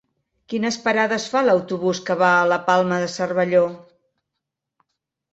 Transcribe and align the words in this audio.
Quines 0.51 0.77
parades 0.85 1.25
fa 1.33 1.43
l'autobús 1.49 1.99
que 2.07 2.15
va 2.21 2.29
a 2.37 2.47
la 2.51 2.57
Palma 2.69 2.97
de 3.03 3.09
Cervelló? 3.17 3.61